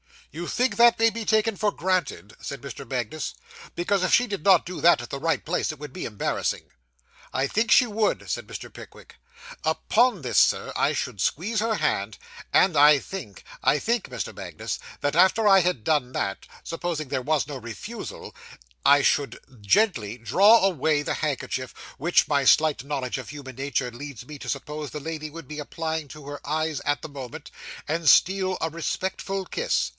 'You 0.33 0.47
think 0.47 0.77
that 0.77 0.97
may 0.97 1.09
be 1.09 1.25
taken 1.25 1.57
for 1.57 1.73
granted?' 1.73 2.35
said 2.39 2.61
Mr. 2.61 2.89
Magnus; 2.89 3.33
'because, 3.75 4.01
if 4.01 4.13
she 4.13 4.27
did 4.27 4.45
not 4.45 4.65
do 4.65 4.79
that 4.79 5.01
at 5.01 5.09
the 5.11 5.19
right 5.19 5.43
place, 5.43 5.71
it 5.73 5.77
would 5.77 5.91
be 5.91 6.05
embarrassing.' 6.05 6.71
'I 7.33 7.47
think 7.47 7.69
she 7.69 7.85
would,' 7.85 8.29
said 8.29 8.47
Mr. 8.47 8.71
Pickwick. 8.73 9.15
'Upon 9.65 10.21
this, 10.21 10.37
sir, 10.39 10.71
I 10.77 10.93
should 10.93 11.19
squeeze 11.19 11.59
her 11.59 11.75
hand, 11.75 12.17
and 12.53 12.77
I 12.77 12.97
think 12.97 13.43
I 13.61 13.77
think, 13.77 14.05
Mr. 14.05 14.33
Magnus 14.33 14.79
that 15.01 15.17
after 15.17 15.49
I 15.49 15.59
had 15.59 15.83
done 15.83 16.13
that, 16.13 16.47
supposing 16.63 17.09
there 17.09 17.21
was 17.21 17.45
no 17.45 17.57
refusal, 17.57 18.33
I 18.85 19.01
should 19.01 19.37
gently 19.59 20.17
draw 20.17 20.63
away 20.65 21.01
the 21.03 21.15
handkerchief, 21.15 21.73
which 21.97 22.29
my 22.29 22.45
slight 22.45 22.85
knowledge 22.85 23.17
of 23.17 23.29
human 23.29 23.57
nature 23.57 23.91
leads 23.91 24.25
me 24.25 24.39
to 24.39 24.49
suppose 24.49 24.89
the 24.91 25.01
lady 25.01 25.29
would 25.29 25.47
be 25.47 25.59
applying 25.59 26.07
to 26.07 26.25
her 26.27 26.39
eyes 26.47 26.79
at 26.85 27.01
the 27.01 27.09
moment, 27.09 27.51
and 27.87 28.07
steal 28.09 28.57
a 28.61 28.69
respectful 28.69 29.43
kiss. 29.45 29.89